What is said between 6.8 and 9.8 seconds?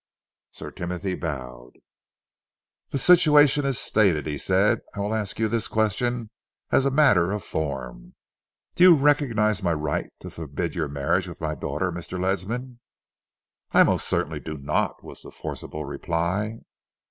a matter of form. Do you recognise my